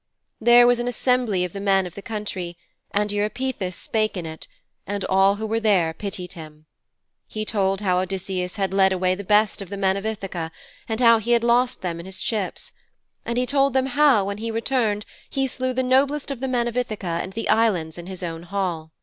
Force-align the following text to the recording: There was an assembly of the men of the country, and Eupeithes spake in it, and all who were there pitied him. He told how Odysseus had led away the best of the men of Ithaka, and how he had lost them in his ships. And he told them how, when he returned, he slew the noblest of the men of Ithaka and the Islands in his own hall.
There 0.39 0.65
was 0.65 0.79
an 0.79 0.87
assembly 0.87 1.43
of 1.45 1.53
the 1.53 1.59
men 1.59 1.85
of 1.85 1.93
the 1.93 2.01
country, 2.01 2.57
and 2.89 3.11
Eupeithes 3.11 3.75
spake 3.75 4.17
in 4.17 4.25
it, 4.25 4.47
and 4.87 5.05
all 5.05 5.35
who 5.35 5.45
were 5.45 5.59
there 5.59 5.93
pitied 5.93 6.33
him. 6.33 6.65
He 7.27 7.45
told 7.45 7.81
how 7.81 7.99
Odysseus 7.99 8.55
had 8.55 8.73
led 8.73 8.91
away 8.91 9.13
the 9.13 9.23
best 9.23 9.61
of 9.61 9.69
the 9.69 9.77
men 9.77 9.95
of 9.97 10.03
Ithaka, 10.07 10.49
and 10.89 11.01
how 11.01 11.19
he 11.19 11.33
had 11.33 11.43
lost 11.43 11.83
them 11.83 11.99
in 11.99 12.07
his 12.07 12.19
ships. 12.19 12.71
And 13.27 13.37
he 13.37 13.45
told 13.45 13.73
them 13.75 13.85
how, 13.85 14.25
when 14.25 14.39
he 14.39 14.49
returned, 14.49 15.05
he 15.29 15.45
slew 15.45 15.71
the 15.71 15.83
noblest 15.83 16.31
of 16.31 16.39
the 16.39 16.47
men 16.47 16.67
of 16.67 16.75
Ithaka 16.75 17.19
and 17.21 17.33
the 17.33 17.47
Islands 17.47 17.99
in 17.99 18.07
his 18.07 18.23
own 18.23 18.41
hall. 18.41 18.93